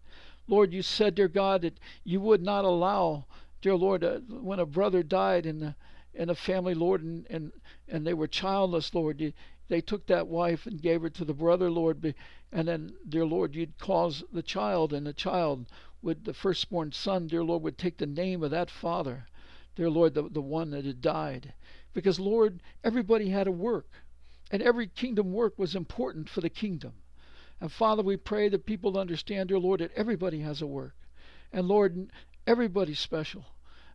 Lord, 0.47 0.73
you 0.73 0.81
said, 0.81 1.15
dear 1.15 1.27
God, 1.27 1.61
that 1.61 1.79
you 2.03 2.19
would 2.21 2.41
not 2.41 2.65
allow, 2.65 3.25
dear 3.61 3.75
Lord, 3.75 4.03
uh, 4.03 4.19
when 4.29 4.59
a 4.59 4.65
brother 4.65 5.03
died 5.03 5.45
in 5.45 5.59
the 5.59 5.75
in 6.15 6.29
a 6.29 6.35
family, 6.35 6.75
Lord, 6.75 7.01
and 7.01 7.25
and, 7.29 7.51
and 7.87 8.05
they 8.05 8.13
were 8.13 8.27
childless, 8.27 8.93
Lord, 8.93 9.19
you, 9.19 9.33
they 9.67 9.81
took 9.81 10.05
that 10.07 10.27
wife 10.27 10.65
and 10.65 10.81
gave 10.81 11.01
her 11.01 11.09
to 11.09 11.25
the 11.25 11.33
brother, 11.33 11.71
Lord, 11.71 12.15
and 12.51 12.67
then, 12.67 12.95
dear 13.07 13.25
Lord, 13.25 13.55
you'd 13.55 13.77
cause 13.79 14.23
the 14.31 14.43
child, 14.43 14.93
and 14.93 15.07
the 15.07 15.13
child 15.13 15.67
would, 16.01 16.25
the 16.25 16.33
firstborn 16.33 16.91
son, 16.91 17.27
dear 17.27 17.43
Lord, 17.43 17.63
would 17.63 17.77
take 17.77 17.97
the 17.97 18.05
name 18.05 18.43
of 18.43 18.51
that 18.51 18.69
father 18.69 19.25
dear 19.75 19.89
Lord, 19.89 20.13
the, 20.13 20.23
the 20.29 20.41
one 20.41 20.71
that 20.71 20.85
had 20.85 21.01
died. 21.01 21.53
Because, 21.93 22.19
Lord, 22.19 22.61
everybody 22.83 23.29
had 23.29 23.45
to 23.45 23.51
work, 23.51 23.87
and 24.51 24.61
every 24.61 24.87
kingdom 24.87 25.33
work 25.33 25.57
was 25.57 25.75
important 25.75 26.29
for 26.29 26.41
the 26.41 26.49
kingdom. 26.49 26.93
And 27.59 27.71
Father, 27.71 28.03
we 28.03 28.17
pray 28.17 28.49
that 28.49 28.65
people 28.65 28.97
understand, 28.97 29.49
dear 29.49 29.59
Lord, 29.59 29.79
that 29.79 29.93
everybody 29.95 30.39
has 30.39 30.61
a 30.61 30.67
work. 30.67 30.95
And 31.51 31.67
Lord, 31.67 32.11
everybody's 32.45 32.99
special. 32.99 33.45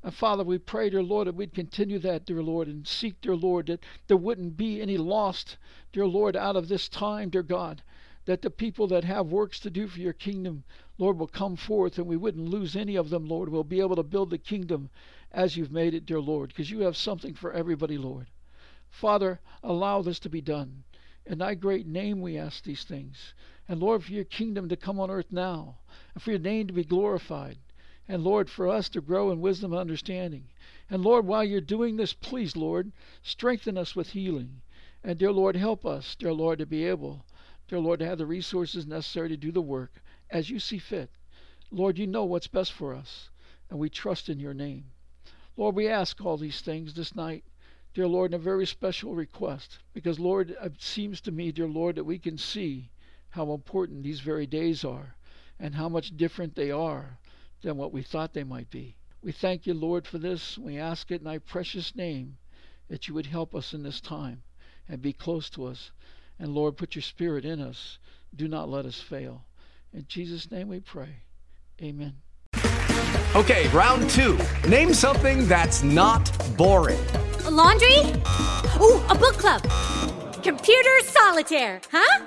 And 0.03 0.15
Father, 0.15 0.45
we 0.45 0.59
pray, 0.59 0.91
dear 0.91 1.03
Lord, 1.03 1.27
that 1.27 1.35
we'd 1.35 1.55
continue 1.55 1.99
that, 1.99 2.25
dear 2.25 2.43
Lord, 2.43 2.69
and 2.69 2.87
seek, 2.87 3.21
dear 3.21 3.35
Lord, 3.35 3.67
that 3.67 3.85
there 4.07 4.17
wouldn't 4.17 4.57
be 4.57 4.81
any 4.81 4.97
lost, 4.97 5.57
dear 5.93 6.07
Lord, 6.07 6.37
out 6.37 6.55
of 6.57 6.69
this 6.69 6.89
time, 6.89 7.31
dear 7.31 7.43
God. 7.43 7.83
That 8.27 8.43
the 8.43 8.51
people 8.51 8.87
that 8.89 9.05
have 9.05 9.33
works 9.33 9.59
to 9.61 9.71
do 9.71 9.89
for 9.89 10.01
your 10.01 10.13
kingdom, 10.13 10.63
Lord, 10.99 11.19
will 11.19 11.27
come 11.27 11.57
forth 11.57 11.99
and 11.99 12.07
we 12.07 12.17
wouldn't 12.17 12.49
lose 12.49 12.77
any 12.77 12.95
of 12.95 13.11
them, 13.11 13.27
Lord. 13.27 13.49
We'll 13.49 13.65
be 13.65 13.81
able 13.81 13.97
to 13.97 14.03
build 14.03 14.31
the 14.31 14.39
kingdom 14.39 14.91
as 15.33 15.57
you've 15.57 15.73
made 15.73 15.95
it, 15.95 16.07
dear 16.07 16.21
Lord, 16.21 16.49
because 16.51 16.71
you 16.71 16.81
have 16.81 16.97
something 16.97 17.35
for 17.35 17.53
everybody, 17.53 17.99
Lord. 17.99 18.29
Father, 18.91 19.41
allow 19.63 20.03
this 20.03 20.19
to 20.21 20.29
be 20.29 20.41
done. 20.41 20.85
In 21.27 21.39
thy 21.39 21.55
great 21.55 21.87
name 21.87 22.21
we 22.21 22.39
ask 22.39 22.65
these 22.65 22.85
things. 22.85 23.35
And 23.69 23.81
Lord, 23.81 24.05
for 24.05 24.13
your 24.13 24.25
kingdom 24.25 24.69
to 24.69 24.77
come 24.77 24.99
on 24.99 25.11
earth 25.11 25.31
now, 25.31 25.77
and 26.15 26.23
for 26.23 26.31
your 26.31 26.41
name 26.41 26.69
to 26.69 26.73
be 26.73 26.85
glorified. 26.85 27.59
And 28.11 28.25
Lord, 28.25 28.49
for 28.49 28.69
us 28.69 28.89
to 28.91 29.03
grow 29.03 29.31
in 29.31 29.43
wisdom 29.43 29.73
and 29.73 29.81
understanding. 29.81 30.49
And 30.89 31.03
Lord, 31.03 31.27
while 31.27 31.45
you're 31.45 31.61
doing 31.61 31.97
this, 31.97 32.15
please, 32.15 32.57
Lord, 32.57 32.91
strengthen 33.23 33.77
us 33.77 33.95
with 33.95 34.13
healing. 34.13 34.63
And 35.05 35.19
dear 35.19 35.31
Lord, 35.31 35.57
help 35.57 35.85
us, 35.85 36.15
dear 36.15 36.33
Lord, 36.33 36.59
to 36.61 36.67
be 36.67 36.85
able, 36.85 37.27
dear 37.69 37.79
Lord, 37.79 37.99
to 37.99 38.07
have 38.07 38.17
the 38.17 38.25
resources 38.25 38.87
necessary 38.87 39.29
to 39.29 39.37
do 39.37 39.53
the 39.53 39.61
work 39.61 40.03
as 40.31 40.49
you 40.49 40.59
see 40.59 40.79
fit. 40.79 41.11
Lord, 41.71 41.99
you 41.99 42.07
know 42.07 42.25
what's 42.25 42.47
best 42.47 42.73
for 42.73 42.95
us, 42.95 43.29
and 43.69 43.79
we 43.79 43.91
trust 43.91 44.31
in 44.31 44.41
your 44.41 44.55
name. 44.55 44.87
Lord, 45.59 45.75
we 45.75 45.87
ask 45.87 46.25
all 46.25 46.39
these 46.39 46.63
things 46.63 46.95
this 46.95 47.15
night, 47.15 47.45
dear 47.93 48.09
Lord, 48.09 48.33
in 48.33 48.41
a 48.41 48.43
very 48.43 48.67
special 48.67 49.15
request. 49.15 49.81
Because, 49.93 50.19
Lord, 50.19 50.57
it 50.63 50.81
seems 50.81 51.21
to 51.23 51.31
me, 51.31 51.53
dear 51.53 51.69
Lord, 51.69 51.97
that 51.97 52.05
we 52.05 52.19
can 52.19 52.39
see 52.39 52.91
how 53.29 53.53
important 53.53 54.03
these 54.03 54.21
very 54.21 54.47
days 54.47 54.83
are 54.83 55.15
and 55.61 55.75
how 55.75 55.91
much 55.91 56.17
different 56.17 56.55
they 56.55 56.71
are 56.71 57.19
than 57.63 57.77
what 57.77 57.93
we 57.93 58.03
thought 58.03 58.33
they 58.33 58.45
might 58.45 58.71
be. 58.71 58.97
We 59.23 59.33
thank 59.33 59.67
you, 59.67 59.75
Lord, 59.75 60.07
for 60.07 60.19
this. 60.19 60.57
We 60.57 60.79
ask 60.79 61.11
it 61.11 61.21
in 61.21 61.25
thy 61.25 61.39
precious 61.39 61.95
name 61.97 62.37
that 62.89 63.09
you 63.09 63.15
would 63.15 63.27
help 63.27 63.55
us 63.55 63.75
in 63.75 63.83
this 63.83 64.01
time 64.01 64.43
and 64.89 65.03
be 65.03 65.13
close 65.13 65.51
to 65.51 65.67
us. 65.67 65.91
And 66.39 66.55
Lord, 66.55 66.77
put 66.77 66.95
your 66.95 67.03
spirit 67.03 67.45
in 67.45 67.61
us. 67.61 67.99
Do 68.35 68.49
not 68.49 68.69
let 68.69 68.87
us 68.87 69.01
fail. 69.01 69.45
In 69.93 70.05
Jesus' 70.07 70.51
name 70.51 70.69
we 70.69 70.81
pray. 70.81 71.23
Amen. 71.83 72.15
Okay, 73.35 73.69
round 73.69 74.09
two. 74.11 74.39
Name 74.69 74.95
something 74.95 75.47
that's 75.47 75.83
not 75.83 76.31
boring. 76.57 77.05
A 77.45 77.51
laundry? 77.51 77.99
Ooh, 78.81 79.05
a 79.09 79.15
book 79.15 79.37
club. 79.37 79.63
Computer 80.43 80.99
solitaire, 81.05 81.81
huh? 81.91 82.25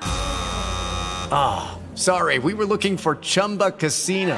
Ah, 1.34 1.80
oh, 1.80 1.96
sorry, 1.96 2.40
we 2.40 2.54
were 2.54 2.66
looking 2.66 2.98
for 2.98 3.16
Chumba 3.16 3.72
Casino. 3.72 4.38